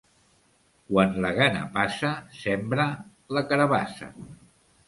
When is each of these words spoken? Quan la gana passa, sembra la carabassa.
Quan 0.91 1.13
la 1.25 1.31
gana 1.41 1.61
passa, 1.75 2.13
sembra 2.39 2.89
la 3.39 3.45
carabassa. 3.53 4.13